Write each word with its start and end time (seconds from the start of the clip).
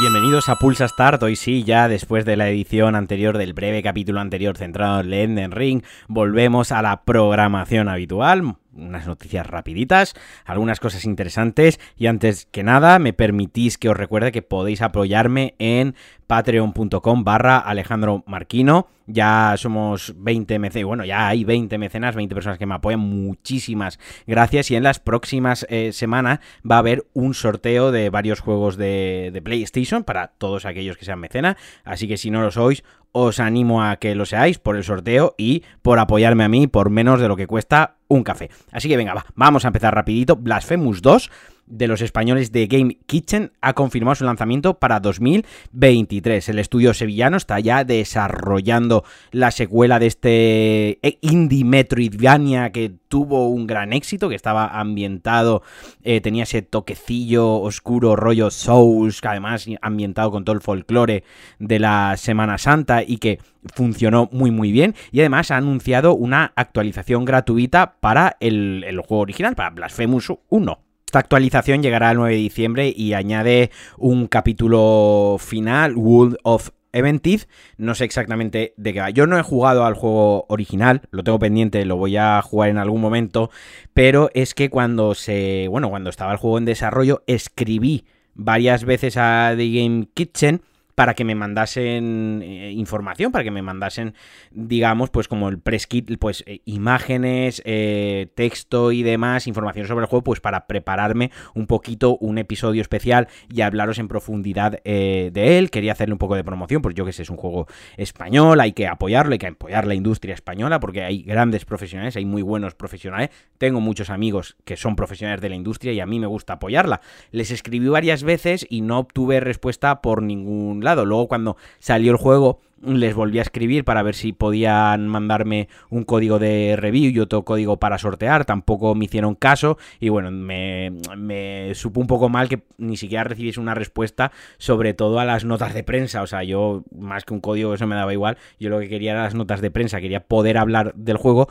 Bienvenidos 0.00 0.48
a 0.48 0.56
Pulsa 0.56 0.86
Start, 0.86 1.22
hoy 1.22 1.34
sí, 1.34 1.64
ya 1.64 1.88
después 1.88 2.24
de 2.24 2.36
la 2.36 2.48
edición 2.48 2.94
anterior 2.94 3.38
del 3.38 3.54
breve 3.54 3.82
capítulo 3.82 4.20
anterior 4.20 4.56
centrado 4.56 5.00
en 5.00 5.12
Elden 5.12 5.50
Ring, 5.50 5.82
volvemos 6.08 6.72
a 6.72 6.82
la 6.82 7.04
programación 7.04 7.88
habitual, 7.88 8.56
unas 8.76 9.06
noticias 9.06 9.46
rapiditas, 9.46 10.14
algunas 10.44 10.80
cosas 10.80 11.04
interesantes 11.04 11.80
y 11.96 12.06
antes 12.06 12.46
que 12.46 12.62
nada 12.62 12.98
me 12.98 13.12
permitís 13.12 13.78
que 13.78 13.88
os 13.88 13.96
recuerde 13.96 14.32
que 14.32 14.42
podéis 14.42 14.82
apoyarme 14.82 15.54
en 15.58 15.94
patreon.com 16.26 17.24
barra 17.24 17.58
Alejandro 17.58 18.24
Marquino. 18.26 18.88
Ya 19.06 19.54
somos 19.58 20.14
20 20.16 20.58
mecenas, 20.58 20.86
bueno, 20.86 21.04
ya 21.04 21.28
hay 21.28 21.44
20 21.44 21.76
mecenas, 21.76 22.14
20 22.14 22.34
personas 22.34 22.58
que 22.58 22.64
me 22.64 22.74
apoyan, 22.74 23.00
muchísimas 23.00 23.98
gracias 24.26 24.70
y 24.70 24.76
en 24.76 24.82
las 24.82 24.98
próximas 24.98 25.66
eh, 25.68 25.92
semanas 25.92 26.40
va 26.68 26.76
a 26.76 26.78
haber 26.78 27.06
un 27.12 27.34
sorteo 27.34 27.92
de 27.92 28.08
varios 28.08 28.40
juegos 28.40 28.78
de, 28.78 29.30
de 29.30 29.42
PlayStation 29.42 30.04
para 30.04 30.28
todos 30.28 30.64
aquellos 30.64 30.96
que 30.96 31.04
sean 31.04 31.20
mecenas, 31.20 31.56
así 31.84 32.08
que 32.08 32.16
si 32.16 32.30
no 32.30 32.40
lo 32.40 32.50
sois, 32.50 32.82
os 33.12 33.38
animo 33.38 33.82
a 33.84 33.96
que 33.96 34.14
lo 34.14 34.26
seáis 34.26 34.58
por 34.58 34.76
el 34.76 34.84
sorteo 34.84 35.34
y 35.38 35.62
por 35.82 35.98
apoyarme 35.98 36.44
a 36.44 36.48
mí 36.48 36.66
por 36.66 36.90
menos 36.90 37.20
de 37.20 37.28
lo 37.28 37.36
que 37.36 37.46
cuesta 37.46 37.96
un 38.08 38.22
café. 38.22 38.50
Así 38.72 38.88
que 38.88 38.96
venga, 38.96 39.14
va, 39.14 39.26
vamos 39.34 39.64
a 39.64 39.68
empezar 39.68 39.94
rapidito. 39.94 40.36
Blasphemous 40.36 41.02
2 41.02 41.30
de 41.66 41.88
los 41.88 42.00
españoles 42.00 42.52
de 42.52 42.66
Game 42.66 42.98
Kitchen 43.06 43.52
ha 43.60 43.72
confirmado 43.72 44.14
su 44.14 44.24
lanzamiento 44.24 44.78
para 44.78 45.00
2023. 45.00 46.48
El 46.48 46.58
estudio 46.58 46.94
sevillano 46.94 47.36
está 47.36 47.58
ya 47.60 47.84
desarrollando 47.84 49.04
la 49.30 49.50
secuela 49.50 49.98
de 49.98 50.06
este 50.06 50.98
eh, 51.06 51.18
indie 51.20 51.64
Metroidvania 51.64 52.70
que 52.70 52.92
tuvo 53.08 53.48
un 53.48 53.66
gran 53.66 53.92
éxito, 53.92 54.28
que 54.28 54.34
estaba 54.34 54.78
ambientado, 54.78 55.62
eh, 56.02 56.20
tenía 56.20 56.42
ese 56.42 56.62
toquecillo 56.62 57.60
oscuro, 57.60 58.16
rollo 58.16 58.50
Souls, 58.50 59.20
que 59.20 59.28
además 59.28 59.66
ambientado 59.80 60.30
con 60.30 60.44
todo 60.44 60.56
el 60.56 60.62
folclore 60.62 61.24
de 61.58 61.78
la 61.78 62.16
Semana 62.16 62.58
Santa 62.58 63.02
y 63.02 63.18
que 63.18 63.38
funcionó 63.74 64.28
muy 64.32 64.50
muy 64.50 64.72
bien. 64.72 64.94
Y 65.12 65.20
además 65.20 65.50
ha 65.50 65.56
anunciado 65.56 66.14
una 66.14 66.52
actualización 66.56 67.24
gratuita 67.24 67.94
para 68.00 68.36
el, 68.40 68.84
el 68.86 69.00
juego 69.00 69.22
original, 69.22 69.54
para 69.54 69.70
Blasphemous 69.70 70.32
1. 70.48 70.83
Esta 71.14 71.20
actualización 71.20 71.80
llegará 71.80 72.10
el 72.10 72.16
9 72.16 72.34
de 72.34 72.40
diciembre 72.40 72.92
y 72.96 73.12
añade 73.12 73.70
un 73.98 74.26
capítulo 74.26 75.36
final, 75.38 75.94
World 75.94 76.38
of 76.42 76.70
Eventid, 76.92 77.42
no 77.76 77.94
sé 77.94 78.04
exactamente 78.04 78.74
de 78.76 78.92
qué 78.92 78.98
va. 78.98 79.10
Yo 79.10 79.28
no 79.28 79.38
he 79.38 79.42
jugado 79.42 79.84
al 79.84 79.94
juego 79.94 80.44
original, 80.48 81.02
lo 81.12 81.22
tengo 81.22 81.38
pendiente, 81.38 81.84
lo 81.84 81.96
voy 81.96 82.16
a 82.16 82.42
jugar 82.42 82.70
en 82.70 82.78
algún 82.78 83.00
momento, 83.00 83.52
pero 83.92 84.28
es 84.34 84.54
que 84.54 84.70
cuando 84.70 85.14
se, 85.14 85.68
bueno, 85.68 85.88
cuando 85.88 86.10
estaba 86.10 86.32
el 86.32 86.38
juego 86.38 86.58
en 86.58 86.64
desarrollo, 86.64 87.22
escribí 87.28 88.06
varias 88.34 88.82
veces 88.82 89.16
a 89.16 89.54
The 89.56 89.70
Game 89.70 90.08
Kitchen 90.14 90.62
para 90.94 91.14
que 91.14 91.24
me 91.24 91.34
mandasen 91.34 92.40
eh, 92.42 92.72
información, 92.72 93.32
para 93.32 93.44
que 93.44 93.50
me 93.50 93.62
mandasen, 93.62 94.14
digamos, 94.50 95.10
pues 95.10 95.28
como 95.28 95.48
el 95.48 95.58
press 95.58 95.86
kit, 95.86 96.10
pues 96.18 96.44
eh, 96.46 96.60
imágenes, 96.64 97.62
eh, 97.64 98.28
texto 98.34 98.92
y 98.92 99.02
demás, 99.02 99.46
información 99.46 99.86
sobre 99.86 100.04
el 100.04 100.08
juego, 100.08 100.24
pues 100.24 100.40
para 100.40 100.66
prepararme 100.66 101.30
un 101.54 101.66
poquito 101.66 102.16
un 102.18 102.38
episodio 102.38 102.80
especial 102.80 103.28
y 103.52 103.62
hablaros 103.62 103.98
en 103.98 104.08
profundidad 104.08 104.82
de 104.84 105.58
él. 105.58 105.70
Quería 105.70 105.92
hacerle 105.92 106.12
un 106.12 106.18
poco 106.18 106.36
de 106.36 106.44
promoción, 106.44 106.82
pues 106.82 106.94
yo 106.94 107.04
que 107.04 107.12
sé, 107.12 107.22
es 107.22 107.30
un 107.30 107.36
juego 107.36 107.66
español, 107.96 108.60
hay 108.60 108.72
que 108.72 108.86
apoyarlo, 108.86 109.32
hay 109.32 109.38
que 109.38 109.46
apoyar 109.48 109.86
la 109.86 109.94
industria 109.94 110.34
española, 110.34 110.80
porque 110.80 111.02
hay 111.02 111.22
grandes 111.22 111.64
profesionales, 111.64 112.16
hay 112.16 112.24
muy 112.24 112.42
buenos 112.42 112.74
profesionales. 112.74 113.30
Tengo 113.58 113.80
muchos 113.80 114.10
amigos 114.10 114.56
que 114.64 114.76
son 114.76 114.96
profesionales 114.96 115.40
de 115.40 115.48
la 115.48 115.56
industria 115.56 115.92
y 115.92 116.00
a 116.00 116.06
mí 116.06 116.20
me 116.20 116.26
gusta 116.26 116.54
apoyarla. 116.54 117.00
Les 117.30 117.50
escribí 117.50 117.88
varias 117.88 118.22
veces 118.22 118.66
y 118.68 118.82
no 118.82 118.98
obtuve 118.98 119.40
respuesta 119.40 120.00
por 120.00 120.22
ningún 120.22 120.83
lado. 120.84 121.04
Luego 121.04 121.28
cuando 121.28 121.56
salió 121.78 122.12
el 122.12 122.18
juego 122.18 122.60
les 122.86 123.14
volví 123.14 123.38
a 123.38 123.42
escribir 123.42 123.84
para 123.84 124.02
ver 124.02 124.14
si 124.14 124.32
podían 124.32 125.08
mandarme 125.08 125.68
un 125.90 126.04
código 126.04 126.38
de 126.38 126.76
review 126.76 127.10
y 127.10 127.20
otro 127.20 127.42
código 127.42 127.78
para 127.78 127.98
sortear. 127.98 128.44
Tampoco 128.44 128.94
me 128.94 129.06
hicieron 129.06 129.34
caso 129.34 129.78
y 130.00 130.08
bueno, 130.08 130.30
me, 130.30 130.92
me 131.16 131.74
supo 131.74 132.00
un 132.00 132.06
poco 132.06 132.28
mal 132.28 132.48
que 132.48 132.62
ni 132.78 132.96
siquiera 132.96 133.24
recibiese 133.24 133.60
una 133.60 133.74
respuesta, 133.74 134.32
sobre 134.58 134.94
todo 134.94 135.18
a 135.18 135.24
las 135.24 135.44
notas 135.44 135.74
de 135.74 135.82
prensa. 135.82 136.22
O 136.22 136.26
sea, 136.26 136.42
yo 136.42 136.84
más 136.96 137.24
que 137.24 137.34
un 137.34 137.40
código, 137.40 137.74
eso 137.74 137.86
me 137.86 137.96
daba 137.96 138.12
igual. 138.12 138.36
Yo 138.60 138.70
lo 138.70 138.80
que 138.80 138.88
quería 138.88 139.12
era 139.12 139.24
las 139.24 139.34
notas 139.34 139.60
de 139.60 139.70
prensa, 139.70 140.00
quería 140.00 140.20
poder 140.20 140.58
hablar 140.58 140.94
del 140.94 141.16
juego 141.16 141.48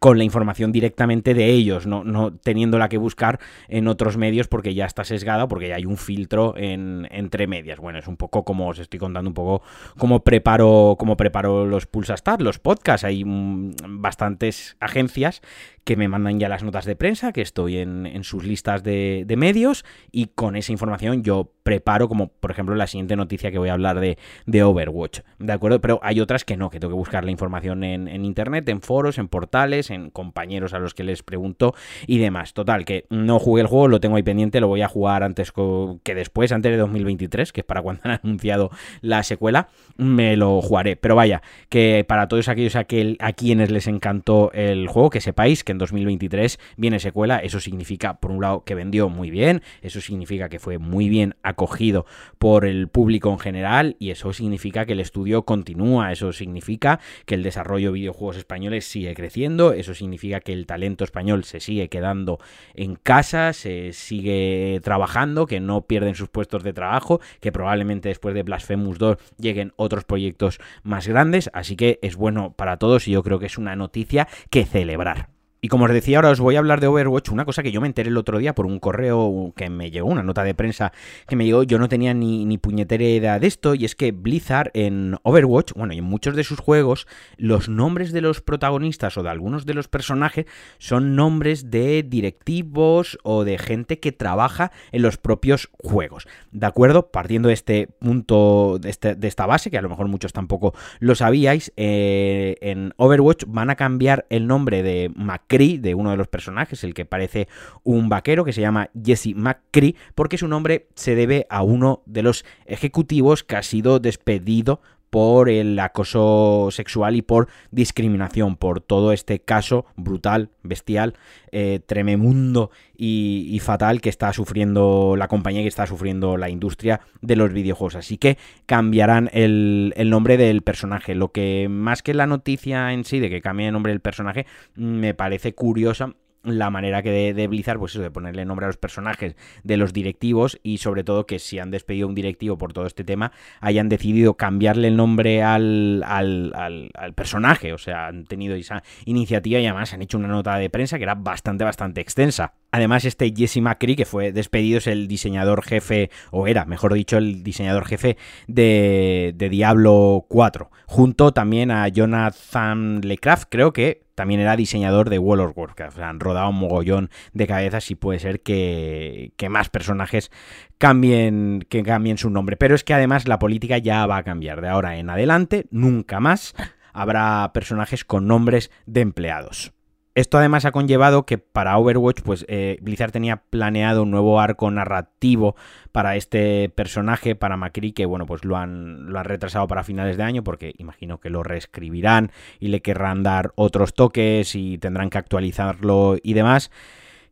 con 0.00 0.16
la 0.16 0.24
información 0.24 0.72
directamente 0.72 1.34
de 1.34 1.50
ellos, 1.50 1.86
no, 1.86 2.04
no 2.04 2.32
teniéndola 2.32 2.88
que 2.88 2.96
buscar 2.96 3.38
en 3.68 3.86
otros 3.86 4.16
medios 4.16 4.48
porque 4.48 4.72
ya 4.72 4.86
está 4.86 5.04
sesgada, 5.04 5.46
porque 5.46 5.68
ya 5.68 5.76
hay 5.76 5.84
un 5.84 5.98
filtro 5.98 6.56
en, 6.56 7.06
entre 7.10 7.46
medias. 7.46 7.78
Bueno, 7.78 7.98
es 7.98 8.08
un 8.08 8.16
poco 8.16 8.42
como 8.42 8.68
os 8.68 8.78
estoy 8.78 8.98
contando 8.98 9.28
un 9.28 9.34
poco 9.34 9.62
cómo 9.98 10.24
preparo, 10.24 10.96
cómo 10.98 11.18
preparo 11.18 11.66
los 11.66 11.84
Pulsastar, 11.84 12.40
los 12.40 12.58
podcasts. 12.58 13.04
Hay 13.04 13.26
mm, 13.26 13.74
bastantes 14.00 14.78
agencias 14.80 15.42
que 15.90 15.96
me 15.96 16.06
mandan 16.06 16.38
ya 16.38 16.48
las 16.48 16.62
notas 16.62 16.84
de 16.84 16.94
prensa, 16.94 17.32
que 17.32 17.40
estoy 17.40 17.78
en, 17.78 18.22
sus 18.22 18.44
listas 18.44 18.84
de, 18.84 19.26
medios 19.36 19.84
y 20.12 20.26
con 20.26 20.54
esa 20.54 20.70
información 20.70 21.24
yo 21.24 21.50
preparo 21.64 22.08
como 22.08 22.28
por 22.28 22.52
ejemplo 22.52 22.76
la 22.76 22.86
siguiente 22.86 23.16
noticia 23.16 23.50
que 23.50 23.58
voy 23.58 23.70
a 23.70 23.72
hablar 23.72 23.98
de, 23.98 24.16
de 24.46 24.62
Overwatch, 24.62 25.22
¿de 25.40 25.52
acuerdo? 25.52 25.80
Pero 25.80 25.98
hay 26.04 26.20
otras 26.20 26.44
que 26.44 26.56
no, 26.56 26.70
que 26.70 26.78
tengo 26.78 26.92
que 26.92 26.98
buscar 26.98 27.24
la 27.24 27.32
información 27.32 27.82
en, 27.82 28.06
en, 28.06 28.24
internet, 28.24 28.68
en 28.68 28.82
foros, 28.82 29.18
en 29.18 29.26
portales, 29.26 29.90
en 29.90 30.10
compañeros 30.10 30.74
a 30.74 30.78
los 30.78 30.94
que 30.94 31.02
les 31.02 31.24
pregunto 31.24 31.74
y 32.06 32.18
demás. 32.18 32.54
Total, 32.54 32.84
que 32.84 33.06
no 33.10 33.40
jugué 33.40 33.62
el 33.62 33.66
juego, 33.66 33.88
lo 33.88 33.98
tengo 33.98 34.14
ahí 34.14 34.22
pendiente, 34.22 34.60
lo 34.60 34.68
voy 34.68 34.82
a 34.82 34.88
jugar 34.88 35.24
antes 35.24 35.50
que 35.50 36.14
después, 36.14 36.52
antes 36.52 36.70
de 36.70 36.78
2023, 36.78 37.52
que 37.52 37.62
es 37.62 37.66
para 37.66 37.82
cuando 37.82 38.02
han 38.04 38.20
anunciado 38.22 38.70
la 39.00 39.24
secuela, 39.24 39.70
me 39.96 40.36
lo 40.36 40.62
jugaré. 40.62 40.94
Pero 40.94 41.16
vaya, 41.16 41.42
que 41.68 42.04
para 42.06 42.28
todos 42.28 42.48
aquellos 42.48 42.76
a, 42.76 42.86
a 43.18 43.32
quienes 43.32 43.72
les 43.72 43.88
encantó 43.88 44.52
el 44.52 44.86
juego, 44.86 45.10
que 45.10 45.20
sepáis 45.20 45.64
que 45.64 45.72
en 45.72 45.79
2023 45.80 46.60
viene 46.76 47.00
secuela, 47.00 47.38
eso 47.38 47.58
significa, 47.58 48.20
por 48.20 48.30
un 48.30 48.40
lado, 48.40 48.62
que 48.64 48.76
vendió 48.76 49.08
muy 49.08 49.30
bien, 49.30 49.62
eso 49.82 50.00
significa 50.00 50.48
que 50.48 50.60
fue 50.60 50.78
muy 50.78 51.08
bien 51.08 51.34
acogido 51.42 52.06
por 52.38 52.64
el 52.64 52.86
público 52.88 53.30
en 53.30 53.40
general 53.40 53.96
y 53.98 54.10
eso 54.10 54.32
significa 54.32 54.86
que 54.86 54.92
el 54.92 55.00
estudio 55.00 55.42
continúa, 55.42 56.12
eso 56.12 56.32
significa 56.32 57.00
que 57.26 57.34
el 57.34 57.42
desarrollo 57.42 57.88
de 57.88 57.94
videojuegos 57.94 58.36
españoles 58.36 58.84
sigue 58.84 59.14
creciendo, 59.14 59.72
eso 59.72 59.94
significa 59.94 60.40
que 60.40 60.52
el 60.52 60.66
talento 60.66 61.02
español 61.02 61.44
se 61.44 61.60
sigue 61.60 61.88
quedando 61.88 62.38
en 62.74 62.94
casa, 62.94 63.52
se 63.52 63.92
sigue 63.92 64.80
trabajando, 64.84 65.46
que 65.46 65.60
no 65.60 65.82
pierden 65.82 66.14
sus 66.14 66.28
puestos 66.28 66.62
de 66.62 66.72
trabajo, 66.72 67.20
que 67.40 67.52
probablemente 67.52 68.08
después 68.08 68.34
de 68.34 68.42
Blasphemous 68.42 68.98
2 68.98 69.16
lleguen 69.38 69.72
otros 69.76 70.04
proyectos 70.04 70.60
más 70.82 71.08
grandes, 71.08 71.50
así 71.52 71.76
que 71.76 71.98
es 72.02 72.16
bueno 72.16 72.52
para 72.52 72.76
todos 72.76 73.08
y 73.08 73.12
yo 73.12 73.22
creo 73.22 73.38
que 73.38 73.46
es 73.46 73.58
una 73.58 73.76
noticia 73.76 74.28
que 74.50 74.64
celebrar. 74.64 75.29
Y 75.62 75.68
como 75.68 75.84
os 75.84 75.92
decía, 75.92 76.16
ahora 76.16 76.30
os 76.30 76.40
voy 76.40 76.56
a 76.56 76.58
hablar 76.58 76.80
de 76.80 76.86
Overwatch, 76.86 77.30
una 77.30 77.44
cosa 77.44 77.62
que 77.62 77.70
yo 77.70 77.82
me 77.82 77.86
enteré 77.86 78.08
el 78.08 78.16
otro 78.16 78.38
día 78.38 78.54
por 78.54 78.64
un 78.64 78.78
correo 78.78 79.52
que 79.54 79.68
me 79.68 79.90
llegó, 79.90 80.08
una 80.08 80.22
nota 80.22 80.42
de 80.42 80.54
prensa 80.54 80.92
que 81.28 81.36
me 81.36 81.44
llegó, 81.44 81.64
yo 81.64 81.78
no 81.78 81.88
tenía 81.88 82.14
ni, 82.14 82.46
ni 82.46 82.56
puñetera 82.56 83.04
idea 83.04 83.38
de 83.38 83.46
esto, 83.46 83.74
y 83.74 83.84
es 83.84 83.94
que 83.94 84.12
Blizzard 84.12 84.70
en 84.72 85.16
Overwatch, 85.22 85.74
bueno, 85.74 85.92
y 85.92 85.98
en 85.98 86.04
muchos 86.04 86.34
de 86.34 86.44
sus 86.44 86.60
juegos, 86.60 87.06
los 87.36 87.68
nombres 87.68 88.12
de 88.12 88.22
los 88.22 88.40
protagonistas 88.40 89.18
o 89.18 89.22
de 89.22 89.28
algunos 89.28 89.66
de 89.66 89.74
los 89.74 89.86
personajes 89.86 90.46
son 90.78 91.14
nombres 91.14 91.70
de 91.70 92.04
directivos 92.04 93.18
o 93.22 93.44
de 93.44 93.58
gente 93.58 94.00
que 94.00 94.12
trabaja 94.12 94.72
en 94.92 95.02
los 95.02 95.18
propios 95.18 95.68
juegos, 95.78 96.26
¿de 96.52 96.66
acuerdo? 96.66 97.10
Partiendo 97.10 97.48
de 97.48 97.54
este 97.54 97.86
punto, 97.86 98.78
de, 98.80 98.88
este, 98.88 99.14
de 99.14 99.28
esta 99.28 99.44
base, 99.44 99.70
que 99.70 99.76
a 99.76 99.82
lo 99.82 99.90
mejor 99.90 100.08
muchos 100.08 100.32
tampoco 100.32 100.72
lo 101.00 101.14
sabíais, 101.14 101.70
eh, 101.76 102.56
en 102.62 102.94
Overwatch 102.96 103.44
van 103.46 103.68
a 103.68 103.76
cambiar 103.76 104.24
el 104.30 104.46
nombre 104.46 104.82
de 104.82 105.12
Mac 105.14 105.49
de 105.58 105.94
uno 105.96 106.12
de 106.12 106.16
los 106.16 106.28
personajes, 106.28 106.84
el 106.84 106.94
que 106.94 107.04
parece 107.04 107.48
un 107.82 108.08
vaquero, 108.08 108.44
que 108.44 108.52
se 108.52 108.60
llama 108.60 108.90
Jesse 109.04 109.34
McCree, 109.34 109.96
porque 110.14 110.38
su 110.38 110.46
nombre 110.46 110.86
se 110.94 111.16
debe 111.16 111.46
a 111.50 111.62
uno 111.62 112.02
de 112.06 112.22
los 112.22 112.44
ejecutivos 112.66 113.42
que 113.42 113.56
ha 113.56 113.62
sido 113.64 113.98
despedido 113.98 114.80
por 115.10 115.50
el 115.50 115.78
acoso 115.78 116.68
sexual 116.70 117.16
y 117.16 117.22
por 117.22 117.48
discriminación, 117.70 118.56
por 118.56 118.80
todo 118.80 119.12
este 119.12 119.40
caso 119.40 119.86
brutal, 119.96 120.50
bestial, 120.62 121.14
eh, 121.52 121.80
trememundo 121.84 122.70
y, 122.96 123.58
fatal 123.60 124.00
que 124.00 124.08
está 124.08 124.32
sufriendo 124.32 125.16
la 125.18 125.28
compañía, 125.28 125.62
que 125.62 125.68
está 125.68 125.86
sufriendo 125.86 126.36
la 126.36 126.48
industria 126.48 127.00
de 127.20 127.36
los 127.36 127.52
videojuegos. 127.52 127.96
Así 127.96 128.16
que 128.16 128.38
cambiarán 128.66 129.28
el, 129.32 129.92
el 129.96 130.10
nombre 130.10 130.36
del 130.36 130.62
personaje. 130.62 131.14
Lo 131.14 131.32
que 131.32 131.68
más 131.68 132.02
que 132.02 132.14
la 132.14 132.26
noticia 132.26 132.92
en 132.92 133.04
sí 133.04 133.18
de 133.18 133.28
que 133.28 133.42
cambie 133.42 133.66
el 133.66 133.72
nombre 133.72 133.92
del 133.92 134.00
personaje, 134.00 134.46
me 134.74 135.12
parece 135.14 135.54
curiosa 135.54 136.14
la 136.42 136.70
manera 136.70 137.02
que 137.02 137.34
de, 137.34 137.46
Blizzard, 137.48 137.78
pues 137.78 137.92
eso, 137.92 138.02
de 138.02 138.10
ponerle 138.10 138.44
nombre 138.44 138.64
a 138.64 138.68
los 138.68 138.78
personajes 138.78 139.36
de 139.62 139.76
los 139.76 139.92
directivos 139.92 140.58
y 140.62 140.78
sobre 140.78 141.04
todo 141.04 141.26
que 141.26 141.38
si 141.38 141.58
han 141.58 141.70
despedido 141.70 142.08
un 142.08 142.14
directivo 142.14 142.56
por 142.56 142.72
todo 142.72 142.86
este 142.86 143.04
tema, 143.04 143.32
hayan 143.60 143.88
decidido 143.88 144.34
cambiarle 144.34 144.88
el 144.88 144.96
nombre 144.96 145.42
al, 145.42 146.02
al, 146.06 146.52
al, 146.94 147.14
personaje. 147.14 147.72
O 147.72 147.78
sea, 147.78 148.06
han 148.06 148.24
tenido 148.24 148.54
esa 148.54 148.82
iniciativa 149.04 149.60
y 149.60 149.66
además 149.66 149.92
han 149.92 150.02
hecho 150.02 150.18
una 150.18 150.28
nota 150.28 150.56
de 150.56 150.70
prensa 150.70 150.96
que 150.96 151.04
era 151.04 151.14
bastante, 151.14 151.64
bastante 151.64 152.00
extensa. 152.00 152.54
Además, 152.72 153.04
este 153.04 153.32
Jesse 153.36 153.60
McCree, 153.60 153.96
que 153.96 154.04
fue 154.04 154.32
despedido, 154.32 154.78
es 154.78 154.86
el 154.86 155.08
diseñador 155.08 155.62
jefe, 155.62 156.10
o 156.30 156.46
era, 156.46 156.64
mejor 156.64 156.94
dicho, 156.94 157.18
el 157.18 157.42
diseñador 157.42 157.84
jefe 157.84 158.16
de, 158.46 159.32
de 159.34 159.48
Diablo 159.48 160.24
4. 160.28 160.70
Junto 160.86 161.32
también 161.32 161.70
a 161.70 161.86
Jonathan 161.88 163.00
Lecraft, 163.02 163.48
creo 163.50 163.72
que 163.72 164.09
también 164.20 164.40
era 164.40 164.54
diseñador 164.54 165.08
de 165.08 165.18
World 165.18 165.46
of 165.46 165.56
Warcraft. 165.56 165.98
Han 166.00 166.20
rodado 166.20 166.50
un 166.50 166.56
mogollón 166.56 167.08
de 167.32 167.46
cabezas 167.46 167.90
y 167.90 167.94
puede 167.94 168.18
ser 168.18 168.42
que, 168.42 169.32
que, 169.38 169.48
más 169.48 169.70
personajes 169.70 170.30
cambien, 170.76 171.64
que 171.70 171.82
cambien 171.82 172.18
su 172.18 172.28
nombre. 172.28 172.58
Pero 172.58 172.74
es 172.74 172.84
que 172.84 172.92
además 172.92 173.26
la 173.26 173.38
política 173.38 173.78
ya 173.78 174.04
va 174.04 174.18
a 174.18 174.22
cambiar. 174.22 174.60
De 174.60 174.68
ahora 174.68 174.98
en 174.98 175.08
adelante, 175.08 175.64
nunca 175.70 176.20
más 176.20 176.54
habrá 176.92 177.50
personajes 177.54 178.04
con 178.04 178.26
nombres 178.26 178.70
de 178.84 179.00
empleados. 179.00 179.72
Esto 180.16 180.38
además 180.38 180.64
ha 180.64 180.72
conllevado 180.72 181.24
que 181.24 181.38
para 181.38 181.78
Overwatch, 181.78 182.22
pues 182.22 182.44
eh, 182.48 182.78
Blizzard 182.82 183.12
tenía 183.12 183.36
planeado 183.36 184.02
un 184.02 184.10
nuevo 184.10 184.40
arco 184.40 184.68
narrativo 184.70 185.54
para 185.92 186.16
este 186.16 186.68
personaje, 186.68 187.36
para 187.36 187.56
Macri, 187.56 187.92
que 187.92 188.06
bueno, 188.06 188.26
pues 188.26 188.44
lo 188.44 188.56
han, 188.56 189.06
lo 189.06 189.18
han 189.20 189.24
retrasado 189.24 189.68
para 189.68 189.84
finales 189.84 190.16
de 190.16 190.24
año, 190.24 190.42
porque 190.42 190.74
imagino 190.78 191.20
que 191.20 191.30
lo 191.30 191.44
reescribirán 191.44 192.32
y 192.58 192.68
le 192.68 192.82
querrán 192.82 193.22
dar 193.22 193.52
otros 193.54 193.94
toques 193.94 194.56
y 194.56 194.78
tendrán 194.78 195.10
que 195.10 195.18
actualizarlo 195.18 196.16
y 196.20 196.32
demás. 196.34 196.72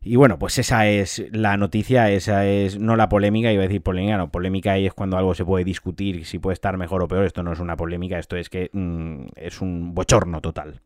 Y 0.01 0.15
bueno, 0.15 0.39
pues 0.39 0.57
esa 0.57 0.87
es 0.87 1.25
la 1.31 1.57
noticia, 1.57 2.09
esa 2.09 2.45
es 2.45 2.79
no 2.79 2.95
la 2.95 3.09
polémica, 3.09 3.51
iba 3.51 3.63
a 3.63 3.67
decir 3.67 3.81
polémica, 3.81 4.17
no, 4.17 4.31
polémica 4.31 4.77
es 4.77 4.93
cuando 4.93 5.17
algo 5.17 5.35
se 5.35 5.43
puede 5.43 5.65
discutir 5.65 6.25
si 6.25 6.39
puede 6.39 6.53
estar 6.53 6.77
mejor 6.77 7.03
o 7.03 7.09
peor, 7.09 7.25
esto 7.25 7.43
no 7.43 7.51
es 7.51 7.59
una 7.59 7.75
polémica, 7.75 8.17
esto 8.17 8.37
es 8.37 8.49
que 8.49 8.69
mm, 8.71 9.25
es 9.35 9.59
un 9.59 9.93
bochorno 9.93 10.39
total. 10.39 10.81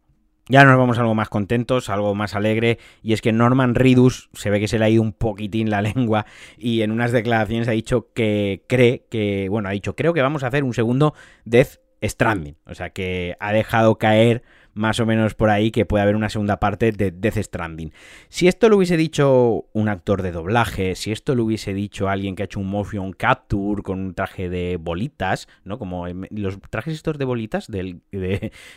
Ya 0.50 0.66
nos 0.66 0.78
vamos 0.78 1.00
algo 1.00 1.16
más 1.16 1.30
contentos, 1.30 1.90
algo 1.90 2.16
más 2.16 2.36
alegre, 2.36 2.78
y 3.01 3.13
es 3.13 3.22
que 3.22 3.31
Norman 3.31 3.75
Ridus 3.75 4.30
se 4.34 4.50
ve 4.50 4.60
que 4.60 4.68
se 4.68 4.78
le 4.78 4.86
ha 4.86 4.90
ido 4.90 5.01
un 5.01 5.13
poquitín 5.13 5.69
la 5.69 5.81
lengua 5.81 6.25
y 6.57 6.81
en 6.81 6.92
unas 6.92 7.13
declaraciones 7.13 7.69
ha 7.69 7.72
dicho 7.72 8.10
que 8.13 8.63
cree 8.68 9.06
que, 9.10 9.48
bueno, 9.50 9.69
ha 9.69 9.72
dicho, 9.72 9.95
creo 9.95 10.13
que 10.13 10.22
vamos 10.22 10.44
a 10.44 10.48
hacer 10.48 10.66
un 10.66 10.74
segundo 10.74 11.13
Death 11.45 11.80
Stranding, 12.04 12.57
o 12.66 12.75
sea 12.75 12.90
que 12.90 13.38
ha 13.40 13.54
dejado 13.54 13.98
caer 13.98 14.44
más 14.74 15.00
o 15.00 15.06
menos 15.06 15.34
por 15.36 15.50
ahí 15.50 15.72
que 15.72 15.86
puede 15.86 16.04
haber 16.04 16.16
una 16.16 16.30
segunda 16.30 16.60
parte 16.60 16.92
de 16.92 17.12
Death 17.12 17.38
Stranding. 17.38 17.92
Si 18.30 18.48
esto 18.48 18.70
lo 18.70 18.78
hubiese 18.78 18.98
dicho 18.98 19.66
un 19.74 19.90
actor 19.90 20.22
de 20.22 20.31
doblaje, 20.31 20.96
si 20.96 21.12
esto 21.12 21.36
lo 21.36 21.46
hubiese 21.46 21.74
dicho 21.74 22.10
alguien 22.10 22.36
que 22.36 22.44
ha 22.44 22.46
hecho 22.46 22.60
un 22.60 22.70
motion 22.70 23.14
capture 23.14 23.81
con 23.84 24.00
un 24.00 24.14
traje 24.14 24.50
de 24.50 24.78
bolitas, 24.80 25.48
¿no? 25.64 25.78
Como 25.78 26.08
los 26.08 26.60
trajes 26.70 26.94
estos 26.94 27.18
de 27.18 27.25
bolitas 27.25 27.68
de, 27.68 28.00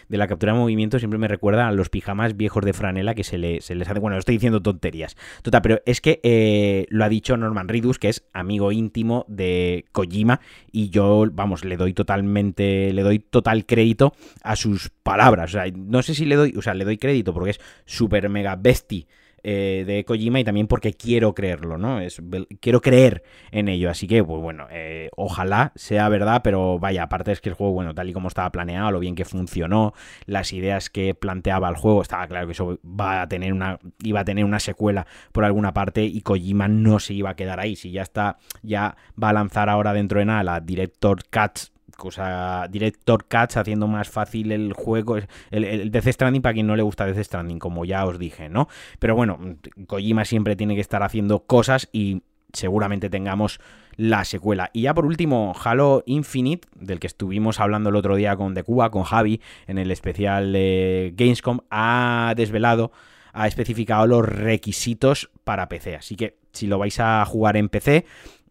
la 0.08 0.28
captura 0.28 0.52
de 0.52 0.58
movimiento 0.58 0.98
siempre 0.98 1.18
me 1.18 1.28
recuerdan 1.28 1.66
a 1.66 1.72
los 1.72 1.88
pijamas 1.88 2.36
viejos 2.36 2.64
de 2.64 2.72
franela 2.72 3.14
que 3.14 3.24
se, 3.24 3.38
les 3.38 3.70
hace. 3.70 4.00
Bueno, 4.00 4.18
estoy 4.18 4.36
diciendo 4.36 4.62
tonterías. 4.62 5.16
Total, 5.42 5.62
pero 5.62 5.80
es 5.86 6.00
que 6.00 6.20
eh, 6.22 6.86
lo 6.90 7.04
ha 7.04 7.08
dicho 7.08 7.36
Norman 7.36 7.68
Ridus, 7.68 7.98
que 7.98 8.08
es 8.08 8.26
amigo 8.32 8.72
íntimo 8.72 9.24
de 9.28 9.84
Kojima, 9.92 10.40
y 10.70 10.90
yo, 10.90 11.24
vamos, 11.32 11.64
le 11.64 11.76
doy 11.76 11.94
totalmente, 11.94 12.92
le 12.92 13.02
doy 13.02 13.18
total 13.18 13.66
crédito 13.66 14.14
a 14.42 14.56
sus 14.56 14.90
palabras. 15.02 15.50
O 15.50 15.52
sea, 15.52 15.64
no 15.86 16.02
sé 16.02 16.14
si 16.14 16.24
le 16.24 16.36
doy, 16.36 16.54
o 16.56 16.62
sea, 16.62 16.74
le 16.74 16.84
doy 16.84 16.98
crédito 16.98 17.32
porque 17.32 17.50
es 17.50 17.60
super 17.84 18.28
mega 18.28 18.56
bestie 18.56 19.06
eh, 19.48 19.84
de 19.86 20.04
Kojima 20.04 20.40
y 20.40 20.44
también 20.44 20.66
porque 20.66 20.94
quiero 20.94 21.32
creerlo, 21.32 21.78
¿no? 21.78 22.00
Es, 22.00 22.20
quiero 22.58 22.80
creer 22.80 23.22
en 23.52 23.68
ello, 23.68 23.90
así 23.90 24.08
que, 24.08 24.24
pues 24.24 24.42
bueno, 24.42 24.66
eh, 24.72 25.08
ojalá 25.14 25.70
sea 25.76 26.08
verdad, 26.08 26.40
pero 26.42 26.80
vaya, 26.80 27.04
aparte 27.04 27.30
es 27.30 27.40
que 27.40 27.50
el 27.50 27.54
juego, 27.54 27.72
bueno, 27.72 27.94
tal 27.94 28.10
y 28.10 28.12
como 28.12 28.26
estaba 28.26 28.50
planeado, 28.50 28.90
lo 28.90 28.98
bien 28.98 29.14
que 29.14 29.24
funcionó, 29.24 29.94
las 30.24 30.52
ideas 30.52 30.90
que 30.90 31.14
planteaba 31.14 31.68
el 31.68 31.76
juego, 31.76 32.02
estaba 32.02 32.26
claro 32.26 32.46
que 32.46 32.54
eso 32.54 32.80
va 32.84 33.22
a 33.22 33.28
tener 33.28 33.52
una, 33.52 33.78
iba 34.02 34.18
a 34.18 34.24
tener 34.24 34.44
una 34.44 34.58
secuela 34.58 35.06
por 35.30 35.44
alguna 35.44 35.72
parte 35.72 36.04
y 36.04 36.22
Kojima 36.22 36.66
no 36.66 36.98
se 36.98 37.14
iba 37.14 37.30
a 37.30 37.36
quedar 37.36 37.60
ahí, 37.60 37.76
si 37.76 37.92
ya 37.92 38.02
está, 38.02 38.38
ya 38.62 38.96
va 39.22 39.28
a 39.28 39.34
lanzar 39.34 39.68
ahora 39.68 39.92
dentro 39.92 40.18
de 40.18 40.24
nada 40.24 40.42
la 40.42 40.60
Director 40.60 41.20
Cuts 41.30 41.72
cosa 41.96 42.66
Director 42.68 43.24
Cuts 43.24 43.56
haciendo 43.56 43.88
más 43.88 44.08
fácil 44.08 44.52
el 44.52 44.72
juego, 44.72 45.16
el, 45.16 45.28
el, 45.50 45.90
Death 45.90 46.08
Stranding 46.08 46.42
para 46.42 46.54
quien 46.54 46.66
no 46.66 46.76
le 46.76 46.82
gusta 46.82 47.06
Death 47.06 47.24
Stranding, 47.24 47.58
como 47.58 47.84
ya 47.84 48.04
os 48.04 48.18
dije, 48.18 48.48
¿no? 48.48 48.68
Pero 48.98 49.14
bueno, 49.14 49.38
Kojima 49.86 50.24
siempre 50.24 50.56
tiene 50.56 50.74
que 50.74 50.80
estar 50.80 51.02
haciendo 51.02 51.40
cosas 51.40 51.88
y 51.92 52.22
seguramente 52.52 53.10
tengamos 53.10 53.60
la 53.96 54.24
secuela. 54.24 54.70
Y 54.72 54.82
ya 54.82 54.94
por 54.94 55.06
último, 55.06 55.54
Halo 55.62 56.02
Infinite, 56.06 56.68
del 56.74 57.00
que 57.00 57.06
estuvimos 57.06 57.60
hablando 57.60 57.90
el 57.90 57.96
otro 57.96 58.16
día 58.16 58.36
con 58.36 58.54
De 58.54 58.62
Cuba, 58.62 58.90
con 58.90 59.04
Javi, 59.04 59.40
en 59.66 59.78
el 59.78 59.90
especial 59.90 60.52
de 60.52 61.12
Gamescom, 61.16 61.60
ha 61.70 62.34
desvelado, 62.36 62.92
ha 63.32 63.46
especificado 63.46 64.06
los 64.06 64.26
requisitos 64.26 65.30
para 65.44 65.68
PC. 65.68 65.96
Así 65.96 66.16
que 66.16 66.38
si 66.52 66.66
lo 66.66 66.78
vais 66.78 66.98
a 67.00 67.24
jugar 67.24 67.56
en 67.56 67.68
PC, 67.68 68.04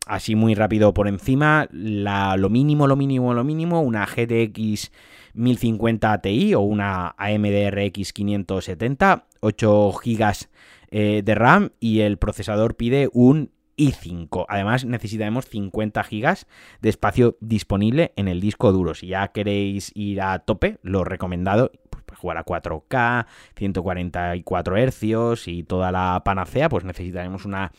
así 0.06 0.36
muy 0.36 0.56
rápido 0.56 0.94
por 0.94 1.08
encima, 1.08 1.68
la, 1.72 2.38
lo 2.38 2.50
mínimo, 2.50 2.88
lo 2.88 2.96
mínimo, 2.96 3.34
lo 3.34 3.44
mínimo, 3.44 3.82
una 3.82 4.06
GTX 4.06 4.92
1050 5.34 6.22
Ti 6.22 6.56
o 6.56 6.62
una 6.62 7.16
AMD 7.18 7.70
RX 7.72 8.14
570, 8.14 9.26
8 9.42 9.92
GB 9.92 10.48
de 10.92 11.36
RAM 11.36 11.72
y 11.82 12.02
el 12.02 12.18
procesador 12.18 12.76
pide 12.76 13.10
un 13.12 13.52
i5. 13.78 14.46
Además 14.48 14.86
necesitaremos 14.86 15.46
50 15.46 16.04
GB 16.04 16.38
de 16.82 16.90
espacio 16.90 17.38
disponible 17.42 18.14
en 18.16 18.28
el 18.28 18.42
disco 18.42 18.72
duro. 18.72 18.94
Si 18.94 19.08
ya 19.08 19.28
queréis 19.30 19.92
ir 19.96 20.22
a 20.22 20.40
tope, 20.40 20.78
lo 20.82 21.04
recomendado 21.04 21.72
pues, 21.90 22.20
jugar 22.20 22.38
a 22.38 22.46
4K, 22.46 23.26
144 23.56 24.76
Hz 24.78 25.48
y 25.48 25.64
toda 25.64 25.92
la 25.92 26.22
panacea, 26.24 26.70
pues 26.70 26.86
necesitaremos 26.86 27.46
una 27.46 27.72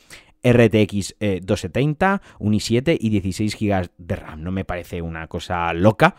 RTX 0.52 1.16
270, 1.19 2.22
un 2.38 2.52
i7 2.54 2.96
y 3.00 3.08
16 3.10 3.56
GB 3.58 3.90
de 3.98 4.16
RAM. 4.16 4.43
No 4.43 4.52
me 4.52 4.64
parece 4.64 5.02
una 5.02 5.26
cosa 5.26 5.72
loca. 5.72 6.14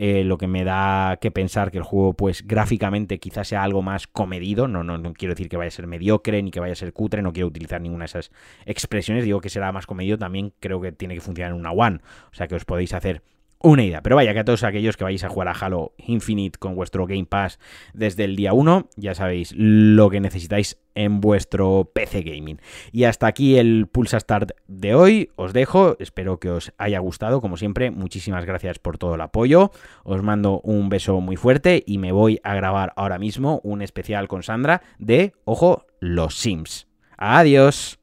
Eh, 0.00 0.22
lo 0.22 0.38
que 0.38 0.46
me 0.46 0.62
da 0.62 1.18
que 1.20 1.32
pensar 1.32 1.72
que 1.72 1.78
el 1.78 1.82
juego, 1.82 2.12
pues 2.12 2.46
gráficamente 2.46 3.18
quizás 3.18 3.48
sea 3.48 3.64
algo 3.64 3.82
más 3.82 4.06
comedido. 4.06 4.68
No, 4.68 4.84
no, 4.84 4.96
no 4.96 5.12
quiero 5.12 5.34
decir 5.34 5.48
que 5.48 5.56
vaya 5.56 5.66
a 5.68 5.72
ser 5.72 5.88
mediocre 5.88 6.40
ni 6.40 6.52
que 6.52 6.60
vaya 6.60 6.72
a 6.72 6.76
ser 6.76 6.92
cutre, 6.92 7.20
no 7.20 7.32
quiero 7.32 7.48
utilizar 7.48 7.80
ninguna 7.80 8.04
de 8.04 8.06
esas 8.06 8.30
expresiones. 8.64 9.24
Digo 9.24 9.40
que 9.40 9.48
será 9.48 9.72
más 9.72 9.86
comedido, 9.86 10.16
también 10.16 10.52
creo 10.60 10.80
que 10.80 10.92
tiene 10.92 11.14
que 11.14 11.20
funcionar 11.20 11.50
en 11.50 11.58
una 11.58 11.72
One. 11.72 11.98
O 12.30 12.34
sea 12.34 12.46
que 12.46 12.54
os 12.54 12.64
podéis 12.64 12.94
hacer 12.94 13.22
una 13.60 13.84
idea. 13.84 14.02
Pero 14.02 14.16
vaya 14.16 14.32
que 14.32 14.40
a 14.40 14.44
todos 14.44 14.64
aquellos 14.64 14.96
que 14.96 15.04
vais 15.04 15.22
a 15.24 15.28
jugar 15.28 15.48
a 15.48 15.52
Halo 15.52 15.94
Infinite 15.98 16.58
con 16.58 16.74
vuestro 16.74 17.06
Game 17.06 17.26
Pass 17.26 17.58
desde 17.92 18.24
el 18.24 18.36
día 18.36 18.52
1, 18.52 18.88
ya 18.96 19.14
sabéis 19.14 19.52
lo 19.56 20.10
que 20.10 20.20
necesitáis 20.20 20.78
en 20.94 21.20
vuestro 21.20 21.90
PC 21.92 22.22
Gaming. 22.22 22.60
Y 22.92 23.04
hasta 23.04 23.26
aquí 23.26 23.56
el 23.56 23.86
Pulsa 23.86 24.18
Start 24.18 24.50
de 24.66 24.94
hoy. 24.94 25.30
Os 25.36 25.52
dejo, 25.52 25.96
espero 26.00 26.38
que 26.38 26.50
os 26.50 26.72
haya 26.78 26.98
gustado. 26.98 27.40
Como 27.40 27.56
siempre, 27.56 27.90
muchísimas 27.90 28.44
gracias 28.44 28.78
por 28.78 28.98
todo 28.98 29.14
el 29.14 29.20
apoyo. 29.20 29.70
Os 30.04 30.22
mando 30.22 30.60
un 30.62 30.88
beso 30.88 31.20
muy 31.20 31.36
fuerte 31.36 31.84
y 31.86 31.98
me 31.98 32.12
voy 32.12 32.40
a 32.42 32.54
grabar 32.54 32.92
ahora 32.96 33.18
mismo 33.18 33.60
un 33.62 33.82
especial 33.82 34.28
con 34.28 34.42
Sandra 34.42 34.82
de, 34.98 35.32
ojo, 35.44 35.86
los 36.00 36.36
Sims. 36.36 36.88
Adiós. 37.16 37.98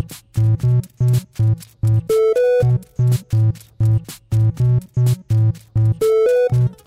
Thank 0.00 0.12
you. 6.52 6.77